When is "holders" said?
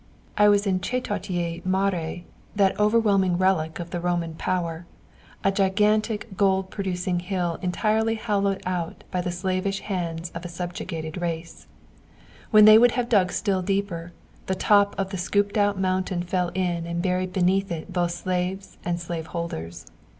19.27-19.85